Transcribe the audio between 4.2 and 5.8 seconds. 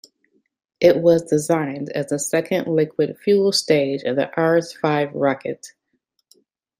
Ares Five rocket.